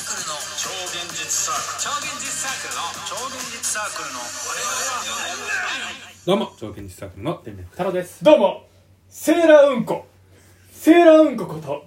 [0.00, 4.80] ークルの超現実サークル超現実サークルの超現実サークルの我々
[5.20, 5.60] は
[6.24, 8.24] どうも超現実サークルの天命太郎です。
[8.24, 8.66] どうも、
[9.10, 10.06] セーラーうんこ。
[10.72, 11.84] セーラーうんここと、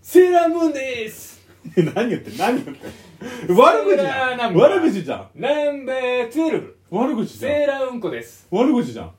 [0.00, 1.44] セーラームーンです。
[1.94, 4.56] 何言ってん何言ってん悪口じゃん。
[4.56, 5.28] 悪口じゃん。
[5.34, 7.52] ナンバー12、悪口じゃん。
[7.52, 8.46] セーラーうんこです。
[8.50, 9.12] 悪口じゃん。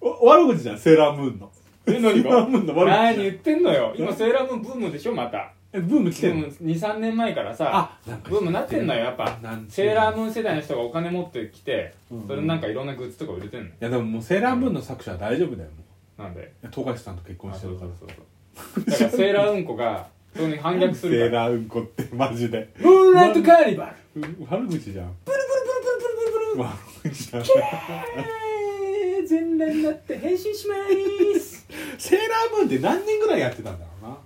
[0.00, 1.50] お悪口じゃんセーラームーンの。
[1.86, 3.92] え、何セーラームーンの悪口何言ってんのよ。
[3.96, 5.52] 今セーラームーンブームでしょ、また。
[5.72, 7.70] えブーム来てんの？2、3年前からさ
[8.04, 9.38] あ、なんかブームなってんのよ、やっぱ。
[9.40, 9.66] なん。
[9.68, 13.66] セーラームーン世代の人がお金持ってきてうん、それなんかいろんなグッズとか売れてんの。
[13.68, 15.70] いやでももうセーラームーンの作者は大丈夫だよ
[16.18, 16.52] もなんで？
[16.64, 17.90] う富樫さんと結婚あしてるから。
[17.98, 18.84] そうそうそうそう。
[18.84, 21.48] だからセーラーうんこが、そこに反逆すセるから。
[21.48, 22.68] ーラーうんこってマジで。
[22.78, 24.36] ムーンライトカーニバル。
[24.50, 25.14] 悪口じゃん。
[25.24, 27.42] プルプルプルプルプルプル悪口じゃん。
[27.42, 31.66] えー全裸になって変身しまーす。
[31.98, 34.16] セーラームーンって何年ぐらいやってたんだろうな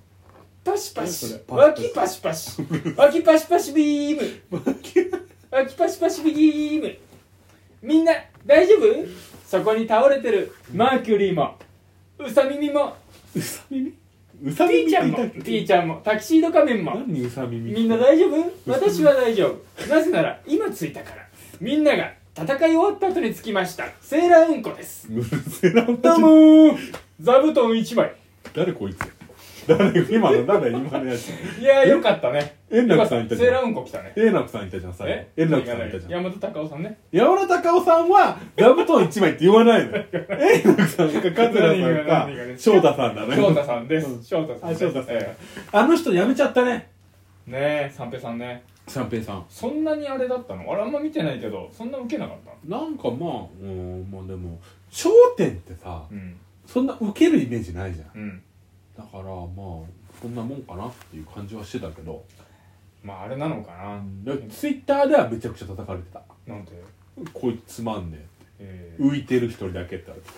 [0.65, 1.35] パシパシ。
[1.35, 2.23] れパシパシ脇パシ。
[2.23, 2.63] パシ
[2.97, 4.23] 脇パシパシビーム。
[5.51, 6.01] 脇パシ。
[6.01, 6.97] パシビーム。
[7.83, 8.13] みんな
[8.47, 9.07] 大丈夫？
[9.47, 10.53] そこに倒れてる。
[10.73, 11.57] マーキュリーも。
[12.19, 12.97] ウサ耳も。
[13.37, 13.93] うさ耳？
[14.43, 15.19] うさピ耳ーちゃんも。
[15.29, 16.01] ピーちゃんも。
[16.03, 16.95] タキシード仮面も。
[16.95, 18.51] 何うさ耳みんな大丈夫？
[18.67, 19.95] 私は大丈夫。
[19.95, 21.29] なぜなら今着いたから。
[21.61, 23.87] みんなが戦い終わった後に着きました。
[24.01, 25.09] セーラーうんこです。
[25.13, 26.95] うるせえなどうもー。
[27.21, 28.15] 座布団1枚。
[28.55, 29.24] 誰こいつ？
[29.67, 31.29] 誰今の誰今のやつ
[31.61, 32.57] いやーよかったね。
[32.71, 33.37] 円楽さんいた。
[33.37, 33.51] じゃん。
[33.51, 34.13] セーラーうんこ来たね。
[34.17, 35.13] 円楽さんいたじゃん最後。
[35.15, 35.29] え？
[35.37, 36.13] 円楽さんいたじゃん。
[36.13, 36.99] 山田隆夫さんね。
[37.13, 40.05] 山田隆夫さんは座布団一枚って言わないのよ。
[40.13, 42.59] 円楽さんか桂さん何がか何がね。
[42.59, 43.37] 翔太さんだね。
[43.37, 44.07] 翔太さんです。
[44.11, 44.23] うん。
[44.23, 44.87] 翔太さんです。
[44.87, 45.17] あ翔太さん。
[45.17, 45.37] え
[45.73, 46.91] あの人辞めちゃったね。
[47.49, 48.63] えねえ三平さんね。
[48.87, 49.45] 三平さん。
[49.49, 50.71] そんなにあれだったの？
[50.71, 54.59] あれあんま見てないけどそんなウケなかったなんかまあうんまあでも
[54.93, 56.37] 『笑点』ってさうん。
[56.67, 58.21] そんなウケるイメージないじゃん。
[58.21, 58.43] うん
[58.97, 59.87] だからまあこ
[60.29, 62.25] んなもんかなっていう感じはしてたけど。
[63.03, 64.03] まああれなのかな。
[64.49, 66.23] ツイッターではめちゃくちゃ叩かれてた。
[66.47, 66.73] なんて
[67.35, 68.27] こいつつまんね
[68.59, 70.31] えええ浮いてる一人だけって言われて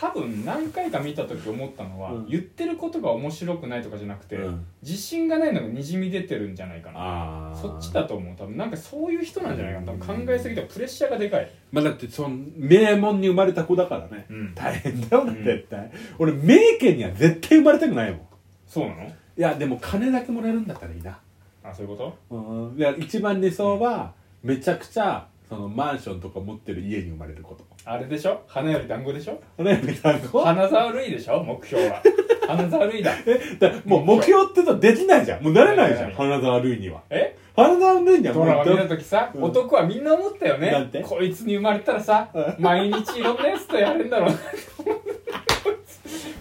[0.00, 2.26] 多分何回か見た時思ったのは、うん。
[2.28, 4.64] 言ってることが面白くないとかじゃなくて、うん。
[4.80, 7.52] 自信がないのがにじみ出てるんじゃないかな。
[7.60, 8.36] そっちだと思う。
[8.36, 9.92] 多分なんかそういう人なんじゃないかな。
[9.92, 11.50] 多分考えすぎてプレッシャーがでかい。
[11.72, 14.54] まあだってその名門に生まれた子だからね、うん。
[14.54, 18.20] 大変だよな絶対、俺名家には絶対生まれたくないもん。
[18.20, 18.22] い
[18.66, 19.10] そうなの？
[19.36, 21.18] やでも金だけもらえるんだったらいいな。
[21.64, 22.36] あそういうこと？
[22.36, 22.78] うん。
[22.78, 27.64] いや一番理想はめちゃくちゃそのマンションとか持ってる家に生まれること。
[27.84, 28.42] あれでしょ？
[28.46, 29.40] 花より団子でしょ？
[29.62, 31.42] ねみたいな花沢類でしょ？
[31.42, 32.02] 目標は。
[32.46, 33.12] 花沢類だ。
[33.26, 35.42] えだもう目標ってさできないじゃん。
[35.42, 37.00] もうなれないじゃん何花沢類には。
[37.10, 37.36] え？
[37.56, 39.42] 花沢類にはドラマ見ただ時さ、うん。
[39.44, 40.70] 男はみんな思ったよね。
[40.70, 41.02] なんて？
[41.02, 44.36] こいつに生まれたらさ毎日いろんなやつとやれんだろうな。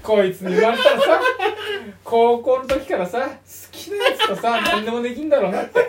[0.03, 1.21] こいつに生まれたらさ
[2.03, 3.31] 高校の時からさ好
[3.71, 5.81] きなやつとさ何でもできんだろうなって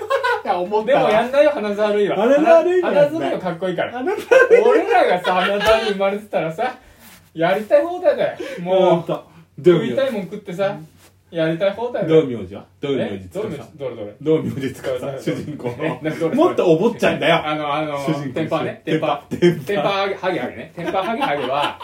[0.44, 2.16] 思でもやんないよ花沢類は。
[2.16, 2.88] 花沢類は。
[2.90, 3.92] 花沢類はかっこいいから。
[3.92, 4.12] 花
[4.66, 6.78] 俺らがさ花沢類生まれてたらさ
[7.34, 8.38] やりたい放題だよ。
[8.60, 9.24] もうと
[9.58, 10.76] どう食いたいもん食ってさ
[11.30, 13.68] やりたい放題だ道よ明寺は道明寺つかさ？
[13.76, 13.96] どれ？
[13.96, 15.18] どれ道明寺つかさ？
[15.20, 16.34] 主人公の。
[16.34, 17.46] もっとお坊ちゃんだよ。
[17.46, 17.98] あの、あの
[18.32, 18.80] テンパーね。
[18.86, 19.66] テンパー。
[19.66, 20.72] テンパハゲハゲハゲね。
[20.74, 21.78] テンパーハゲハゲは、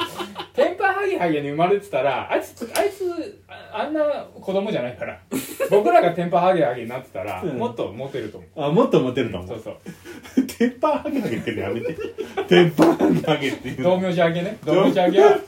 [0.55, 4.05] テンパーハゲハゲに生まれてたら、あいつ、あいつ、ああんな
[4.41, 5.19] 子供じゃないから。
[5.71, 8.63] 僕らがテンパーハゲハゲになってたら、うんもっとモテると思う。
[8.65, 10.43] あもっとモテると思そううそう。
[10.47, 11.95] テンパーハゲハゲってのやめて
[12.49, 14.57] テンパーハゲハゲっていう道の明寺ハゲね。
[14.65, 15.39] 道明寺ハゲは、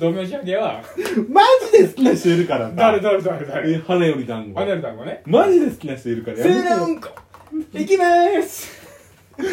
[0.00, 0.82] 道明寺ハゲは、
[1.28, 3.72] マジで好きな人いるからさ誰誰誰誰？
[3.72, 5.22] え花より団子アネルタンゴね。
[5.26, 7.08] マジで好きな人いるからやセめてーラーうんこ。
[7.72, 8.85] いきまーす。
[9.36, 9.50] セーラ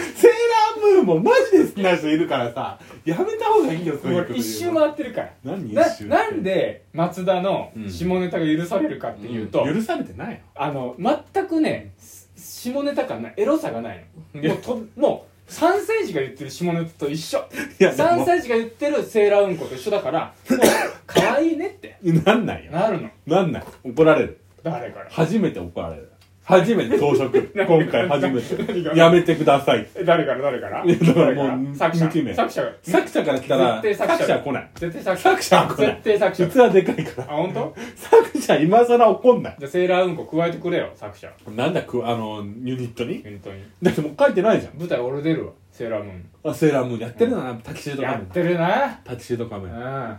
[0.78, 5.34] ームーンもマジで好きな人いるからさやめた方がいいよそういうこと俺一周回ってるから。
[5.44, 6.06] な何一周？
[6.06, 7.90] なんで松田のうん。
[7.90, 13.34] 下ネタが許されるかっていうと、許されてないよあの全くねす下ネタ感ない。
[13.38, 14.50] エロさがないの。
[14.50, 17.40] もうともう3歳児が言ってる下ネタと一緒。
[17.80, 20.60] いやで3も歳児が言ってるセーラーうんこと一緒だからもう
[21.06, 21.98] 可愛いねって。
[22.26, 22.72] なんないよ。
[22.72, 23.10] なるの。
[23.28, 23.64] なんない。
[23.84, 24.40] 怒られる。
[24.64, 25.08] 誰から？
[25.10, 26.10] 初めて怒られる
[26.46, 27.30] 初めて装飾。
[27.56, 28.98] 今回初めて。
[28.98, 29.88] やめてください。
[29.96, 30.84] え誰から誰から？
[30.84, 32.10] いやだからもう作者。
[32.12, 32.64] 作者。
[32.64, 34.08] が作者から来たら作者。
[34.08, 34.70] 作者は来ない。
[34.76, 35.30] 絶対作者。
[35.30, 35.88] 作者は来ない。
[35.88, 36.46] 絶対作者。
[36.46, 37.34] 実はでかいから。
[37.34, 37.76] あ本当？
[37.96, 39.56] 作者今更怒んない。
[39.60, 41.32] じゃあセーラーうんこ加えてくれよ作者。
[41.56, 43.24] なんだくあのユニットに？
[43.24, 43.64] 本当に。
[43.82, 44.74] だってもう書いてないじゃん。
[44.78, 47.00] 舞台俺出るわセーラームーあセーラームーン。
[47.00, 49.00] やってるなタキシーンド仮面やってるな。
[49.06, 50.18] タキシード仮面うん。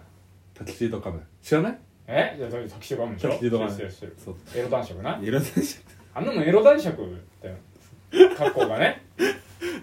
[0.55, 1.79] タキシード仮面知らない？
[2.07, 2.35] え？
[2.39, 3.29] じゃあタキシード画面でしょ？
[3.29, 4.37] タキシード仮面知ってる知ってるそう。
[4.57, 5.19] エロ男色な。
[5.23, 5.49] いろんな
[6.15, 7.57] あんなのエロ男爵だよ
[8.37, 9.03] 格好がね。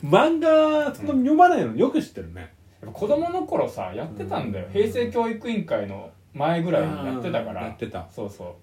[0.03, 2.53] 漫画そんな読まないのによく知ってるね。
[2.81, 4.73] やっぱ子供の頃さやってたんだよ、うん。
[4.73, 7.63] 平成教育委員会の前ぐらいにやってたから。
[7.63, 8.07] やってた。
[8.09, 8.55] そうそ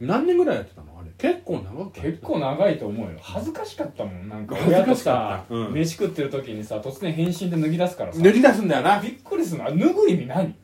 [0.00, 0.06] う。
[0.06, 0.98] 何年ぐらいやってたの？
[1.00, 1.10] あれ。
[1.16, 3.18] 結構長く結構長いと思うよ。
[3.22, 4.28] 恥ずかしかったもん。
[4.28, 5.54] なんか恥ず親とかしかさ、った。
[5.54, 5.72] うん。
[5.72, 8.18] 飯食ってる時にさ突然変身で脱ぎ出すからさ。
[8.20, 9.00] 塗り出すんだよな。
[9.00, 9.68] びっくりするの。
[9.68, 10.54] あ脱ぐ意味何い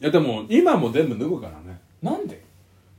[0.00, 1.80] やでも今も全部脱ぐからね。
[2.02, 2.44] なんで？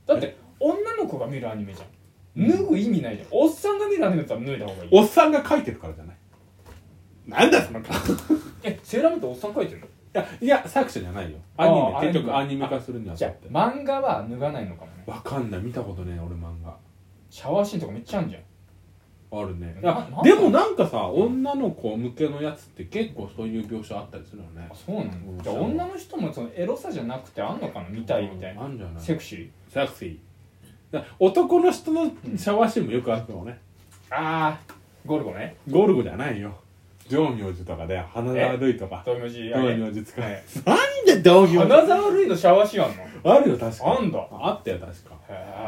[0.06, 1.88] だって女の子が見るアニメじゃん
[2.36, 3.28] 脱ぐ意味ないじゃん。
[3.30, 4.90] おっさんが見るアニメだったら脱いだ方がいい。
[4.92, 6.16] おっさんが書いてるからじゃない？
[7.26, 7.94] なんだその顔。
[7.96, 7.98] い
[8.64, 11.38] えセーラームーンっておっさん書いてるのやいや作者じゃないよ。
[11.56, 15.04] アニあーメ結局アニメ化するにはじゃあ漫画は脱がないのかもね。
[15.06, 15.60] わかんない。
[15.62, 16.76] 見たことねえ俺漫画。
[17.30, 18.42] シャワーシーンとかめっちゃあるじゃん。
[19.34, 19.74] あるね。
[19.80, 24.68] いなやでもなんかさ女の子向けのやつって結構そういう描写あったりするよね。
[24.70, 27.88] あそうなうんのじゃあ女の人もそのエロさじゃなくてあんのかな？
[27.88, 28.62] 見たいみたいな。
[28.64, 29.02] あんじゃない？
[29.02, 29.50] セクシー。
[29.68, 30.18] セクシー
[31.18, 33.58] 男の人のシャワーシーンもよくあるかもね。
[34.10, 34.74] ああ
[35.06, 35.56] ゴルゴね。
[35.70, 36.52] ゴルゴじゃないよ。
[37.10, 39.02] 道明寺とかで花沢類とか。
[39.04, 40.24] 道明寺道明寺使う。
[40.24, 43.34] はいなんで道明花沢類のシャワーシーンあんの？
[43.34, 43.96] あるよ確か。
[43.98, 44.28] あんだ。
[44.30, 45.16] あったよ確か。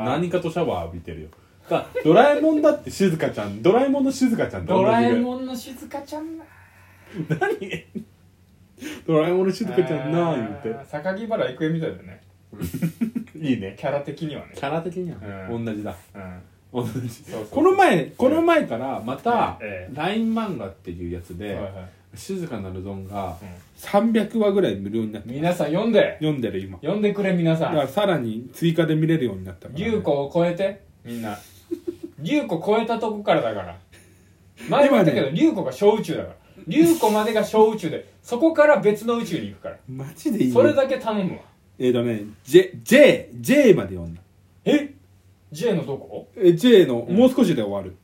[0.05, 1.29] 何かとシャワー浴びてるよ。
[1.69, 6.45] だドラえもんだって静香ちゃんドラえもんの静香ちゃんドラえもんの静香ちゃんな。
[7.29, 7.87] 何？
[9.07, 10.69] ドラえもんの静香ちゃんな言って。
[10.91, 12.21] 榊原郁恵みたいだね
[13.45, 13.77] いいね。
[13.79, 14.53] キャラ的にはね。
[14.55, 15.19] キャラ的には
[15.51, 15.65] うん。
[15.65, 15.95] 同じだ。
[16.15, 16.43] うん。
[16.73, 17.09] 同じ。
[17.09, 19.95] そうそうこの前この前からまたええ。
[19.95, 21.73] LINE 漫画っていうやつではいはい。
[22.17, 23.49] 静かなるゾンがうん。
[23.77, 26.17] 300話ぐらい無料になって皆さん読んで。
[26.21, 26.79] 読んでる今。
[26.79, 29.79] 読んでくれ皆さだからんさらに追加で見れるようになったから。
[29.79, 31.39] ね龍子を超えてみんな。
[32.21, 33.77] 龍子超えたとこからだから。
[34.69, 36.35] 前も言ったけど龍子が小宇宙だから。
[36.67, 39.77] 龍子までが小宇宙でそこから別の宇宙に行くから。
[39.89, 40.53] マジでいい。
[40.53, 41.39] それだけ頼むわ
[41.79, 44.21] えっとね J, J, J まで読んだ。
[44.65, 44.95] え
[45.53, 46.29] ？J のどこ？
[46.37, 47.17] え J のうん。
[47.17, 47.97] もう少しで終わる。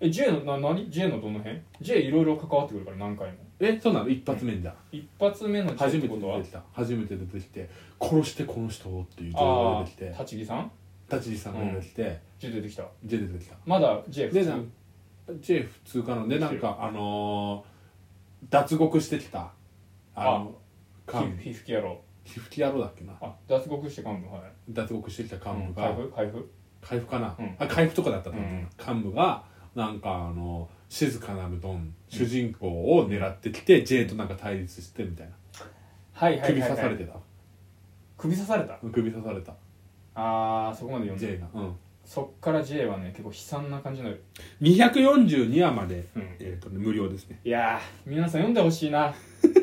[0.00, 3.38] え J のな何？J のどの辺？J いろいろ関わってくるから何回も。
[3.60, 4.08] えそうなの？
[4.08, 4.74] 一発目じゃん。
[4.92, 6.36] 一発目の J 初めてってことは？
[6.38, 7.68] 出てきた初めて出てきて
[8.00, 10.16] 殺してこの人をっていう情あ報があ出てきて。
[10.18, 10.70] 立木さん？
[11.10, 12.20] 立木さんが出てきて。
[12.38, 12.84] J 出てきた。
[13.04, 13.56] J 出てきた。
[13.66, 14.44] まだ J 普通？
[14.44, 14.58] でな
[15.40, 16.26] J 普通かな？
[16.26, 19.52] でなんかあのー、脱獄してきた。
[20.14, 20.54] あの
[21.06, 23.12] 幹部皮膚き野郎皮膚野郎だっけな。
[23.20, 24.42] あ脱獄して幹部はい。
[24.70, 27.56] 脱獄してきた幹部開が、封開封回復かな、うん。
[27.58, 29.44] あ回復とかだったと思う、うん幹部が
[29.74, 32.66] なんかあの静かなるドン主人公
[32.96, 35.32] を狙ってきて、J となんか対立してみたいな。
[36.12, 36.78] はいはい首はいはい。
[36.78, 37.18] 刺されてた、
[38.16, 38.78] 首刺された？
[38.92, 39.54] 首刺された。
[40.14, 41.48] あーそこまで読んで J が。
[41.54, 41.76] うん。
[42.04, 44.10] そっから J はね結構悲惨な感じの。
[44.62, 46.22] 242話まで、うん。
[46.40, 47.38] えーとね無料ですね。
[47.44, 49.14] いやー皆さん読んでほしいな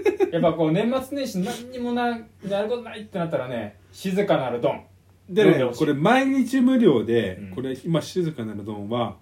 [0.32, 2.08] やっぱこう年末年始何にもな
[2.48, 4.84] やることないってなったらね静かなるドン。
[5.30, 7.50] でねこれ毎日無料で、うん。
[7.52, 9.18] これ今静かなるドンは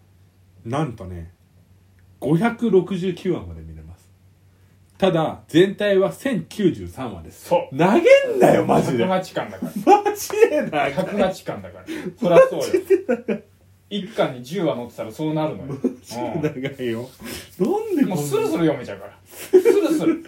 [0.65, 1.31] なんとね
[2.21, 4.11] 569話まで見れます。
[4.97, 7.45] ただ全体は1093話です。
[7.45, 7.77] そう。
[7.77, 9.05] 投げんなよマジで。
[9.05, 10.15] マ108巻だから。
[10.15, 10.77] ジで投げ
[11.21, 11.85] 108巻だから。
[12.17, 13.41] そりゃそうよ。
[13.93, 17.07] 一巻に10話載ってたらそうなるのよ、長いよ。
[17.59, 19.19] なんでうん、もうスルスル読めちゃうから。
[19.25, 20.23] スルスル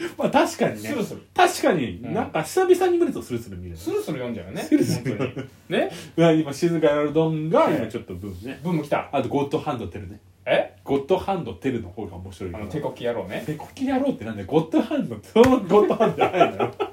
[0.16, 0.88] まあ確かにね。
[0.88, 2.14] スルスル確かに、うん。
[2.14, 4.62] なんか久々に見るとスルスル見るスルスル読んじゃうよね。
[4.62, 5.46] スルスル本当に。
[5.80, 5.90] ね。
[6.16, 8.60] いや今静かなるドンがはい今ちょっとブームね。
[8.62, 9.08] ブーム来た。
[9.12, 10.20] あとゴッドハンドテルね。
[10.46, 10.74] え？
[10.84, 13.42] ゴッドハンドテルの方が面白いあの手こき野郎ね。
[13.44, 14.46] 手こき野郎ってなんだよ。
[14.48, 16.74] ゴッドハンドってそのゴッドハンドじゃないのよ。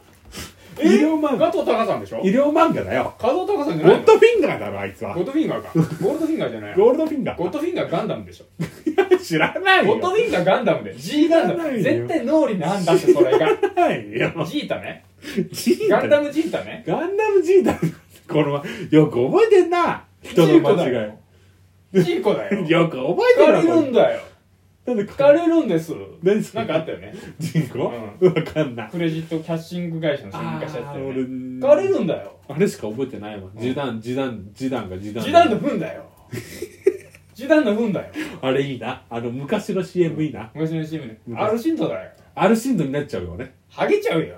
[0.79, 1.47] 医療漫画。
[1.49, 2.19] 加藤隆さんでしょ？
[2.23, 3.15] 医療漫画だよ。
[3.17, 4.03] 加藤隆さんじゴゃないの？
[4.03, 5.15] ッドフィンガーだろあいつは。
[5.15, 5.69] ゴッドフィンガーか。
[5.73, 7.37] ゴールドフィンガーじゃないゴールドフィンガー。
[7.37, 8.45] ゴッドフィンガーガンダムでしょ
[9.27, 9.93] 知らないよ。
[9.95, 10.95] ゴッドフィンガーガンダムで。
[10.95, 11.77] G ガンダ知らないよ。
[11.77, 13.39] ム絶対脳裏にあんだってそれが。
[13.75, 14.45] ないよ。
[14.45, 15.03] ジータね。
[15.51, 15.97] ジータ。
[16.01, 16.83] ガンダムジータね。
[16.87, 17.73] ガンダムジータ。
[18.33, 20.03] このよく覚えてんな。
[20.21, 22.03] 人の間違い。
[22.03, 22.61] ジーコだよ。
[22.65, 22.87] よ。
[22.89, 24.19] く覚えて疲れるなるんだよ。
[24.85, 25.45] なんで疲れ？
[25.45, 25.93] るんです。
[26.23, 26.65] 何それ？
[26.65, 27.13] なんかあったよね。
[27.39, 27.91] ジンコ？
[28.21, 28.89] うわかんない。
[28.89, 31.15] クレジットキャッシング会社の人に昔やってたよ俺。
[31.23, 31.23] ね
[31.59, 32.37] 疲れるんだよ。
[32.47, 33.49] あれしか覚えてないわ。
[33.57, 36.05] 時短時短時短が時短時短の分だよ
[37.37, 38.11] 時短の分だよ。
[38.41, 39.03] あれいいな。
[39.11, 40.49] あの昔の CM いいな。
[40.55, 41.19] 昔の CM ね。
[41.27, 41.39] 昔。
[41.39, 42.09] アルシンドだよ。
[42.33, 44.35] アルシンドになっちゃうよねハゲちゃうよ。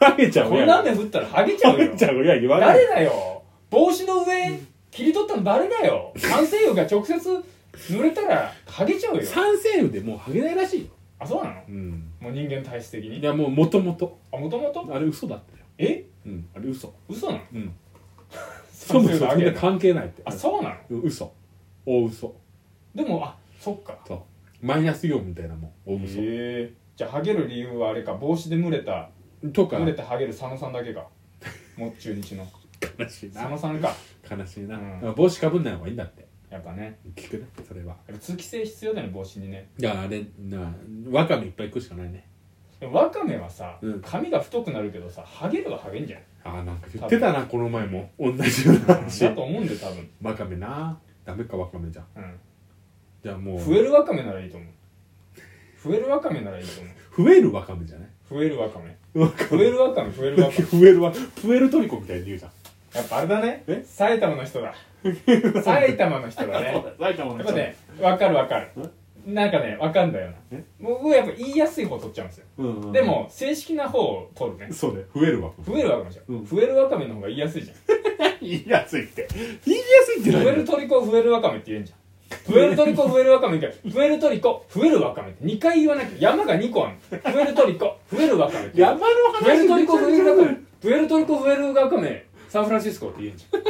[0.00, 1.84] ハゲちゃうこんな雨降ったらハゲちゃうよ。
[1.84, 2.24] ハゲちゃうよ。
[2.24, 3.42] いや言わない誰だよ。
[3.68, 4.58] 帽子の上
[4.90, 6.14] 切り取ったの誰だよ。
[6.16, 7.44] 酸性油が直接
[7.92, 9.22] 濡れたらハゲちゃうよ。
[9.22, 10.86] 酸性雨でもうハゲないらしいよ。
[11.18, 11.56] あそうなの？
[11.68, 12.10] うん。
[12.18, 13.18] もう人間体質的に？
[13.18, 15.64] いやもうもともとあもともとあれ嘘だったよ。
[15.76, 16.06] え？
[16.24, 16.94] うんあれ嘘。
[17.10, 17.40] 嘘なの？
[17.52, 17.74] うん。
[18.72, 20.22] そもそもそんな関係ないって。
[20.24, 20.76] あそうなの？
[20.90, 21.30] うん嘘
[21.88, 22.36] 大嘘。
[22.94, 23.98] でもあそっか。
[24.06, 24.20] そう。
[24.60, 25.72] マイナスイオンみたいなもん。
[25.86, 26.20] 大嘘。
[26.20, 26.72] へえ。
[26.96, 29.08] じゃあハゲる理由はあれか帽子で蒸れた
[29.54, 29.78] とか。
[29.78, 31.06] 蒸れてハゲる佐野さんだけか
[31.78, 32.46] もっ中日の。
[32.98, 33.94] 悲しい佐な野さんか。
[34.30, 35.14] 悲しいな、うん。
[35.14, 36.28] 帽子かぶんない方がいいんだって。
[36.50, 36.98] やっぱね。
[37.16, 37.96] 聞くねそれは。
[38.06, 39.70] やっぱ通気性必要だね帽子にね。
[39.78, 40.74] いやあれな
[41.10, 42.28] わかめいっぱい食うしかないね。
[42.80, 44.02] でもわかめはさ、うん。
[44.02, 46.20] 髪が太くなるけどさハゲるはハゲんじゃん。
[46.44, 48.10] あーなんか言ってたなこの前も。
[48.18, 49.24] 同じような話。
[49.24, 52.06] だと思うんで多分、わかめなダメかわかめじゃん。
[52.16, 52.40] うん、
[53.22, 53.60] じゃあもう。
[53.62, 54.68] 増えるわかめならいいと思う。
[55.90, 57.24] 増えるわかめならいいと思う。
[57.26, 58.08] 増えるわかめじゃない？
[58.30, 59.20] 増えるわかめ。
[59.20, 60.64] わか増えるわかめ増えるわかめ。
[60.64, 62.50] 増えるわ増えるトリコみたいに言うじゃん。
[62.94, 63.62] やっぱあれだね。
[63.66, 63.84] え？
[63.86, 64.74] 埼玉の人だ。
[65.62, 66.82] 埼玉の人だね。
[66.98, 68.68] 埼玉やっぱねわかるわかる
[69.28, 70.36] なんかねわかんだよな。
[70.52, 70.64] え？
[70.80, 72.46] 僕やっぱ言いやすい方取っちゃうんですよ。
[72.56, 74.72] うんうんでも正式な方を取るね。
[74.72, 75.50] そうね増えるわ。
[75.66, 76.46] 増えるわかめじゃん、うん。
[76.46, 77.76] 増えるわかめの方が言いやすいじゃん。
[78.40, 79.28] 言いやすいって。
[79.66, 81.98] 言いやすいって増えるトリコ増えるわかめって言えんじゃん。
[82.54, 85.44] 増えるトリコ増えるわかめって増えるトリコ増えるわかめって。
[85.44, 86.96] 2回言わなきゃ山が2個ある
[87.32, 88.80] 増えるトリコ増えるわかめって。
[88.80, 89.00] 山の
[89.42, 90.58] 増えるトリ話コ増えるわかめ。
[90.80, 93.60] 増えるトリコ増えるわかめサンフランシスコって言えんじゃん。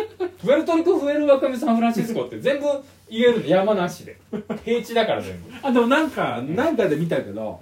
[0.46, 2.66] 増えるトリコ増えるわかめサンフランシスコって全部
[3.10, 4.16] 言えるの山なしで。
[4.64, 5.50] 平地だから全部。
[5.62, 7.60] あでもなんかなんかで見たけど、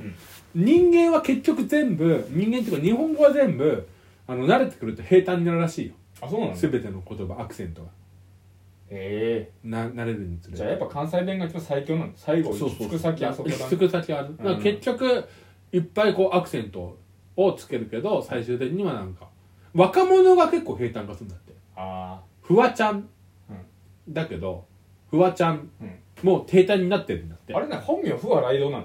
[0.54, 3.88] 人間は結局全部人間っていうか日本語は全部
[4.26, 5.94] あの慣れてくると平坦になるらしいよ。
[6.20, 6.54] あそうなの？
[6.54, 7.88] 全ての言葉アクセントが。
[8.90, 9.50] え。
[9.64, 12.12] な慣れるにつれえじゃあやっぱ関西弁が一番最強なの？
[12.14, 15.28] 最後行き着く先あそこだ行き着く先ある、だから結局
[15.72, 16.98] いっぱいこうアクセント
[17.36, 19.28] をつけるけど最終的にはなんか
[19.76, 21.52] 若者が結構平坦化するんだって。
[21.76, 23.08] あフワちゃん、
[24.08, 24.64] だけど
[25.10, 25.98] フワちゃん、うん。
[26.22, 27.54] もう平坦になってるんだって。
[27.54, 28.84] ああれね本名不破雷道なの。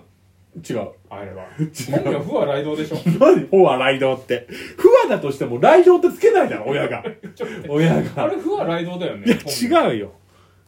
[0.58, 0.92] 違う。
[1.10, 1.46] あれは。
[2.04, 2.98] 本名不破雷道でしょ。
[3.20, 4.48] 何フワライドって。
[4.78, 7.04] フワだとしてもライドってつけないだろ親が。
[7.36, 10.12] ちょっと待って親あがれ不破雷道だよねいや違うよ。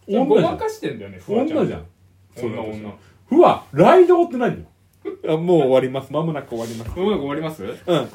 [0.08, 1.58] じゃあごま女じゃんかしてんだよねフワちゃん。
[1.60, 1.86] 女じゃん。
[2.38, 2.94] 女女。
[3.28, 4.66] フワライドって何よ？
[5.28, 6.14] あもう終わります。
[6.14, 6.98] まもなく終わります。
[6.98, 7.64] もう終わります？
[7.66, 8.10] うん。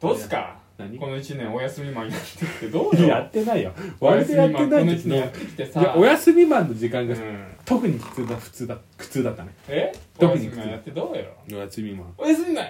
[0.00, 0.63] どうっすか？
[0.78, 0.98] 何？
[0.98, 3.08] この1年お休みマンやってきてどう よ？
[3.08, 3.72] やってないよ。
[4.00, 5.80] お割とやってないけ1年やっどてきてさ。
[5.80, 7.46] いやお休みマンの時間がうん。
[7.64, 9.44] 特に苦痛だ普通だ苦痛だった。
[9.44, 11.24] ねえお特にやってどうよ？
[11.52, 12.66] お休みマンお休みマン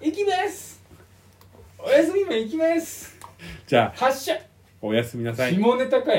[0.00, 0.82] 行きます。
[1.78, 3.16] お休みマン行きます。
[3.66, 4.32] じゃあ発射
[4.80, 5.56] おやすみなさい。
[5.56, 6.16] 下ネタかい